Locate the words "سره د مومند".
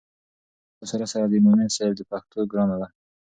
1.13-1.73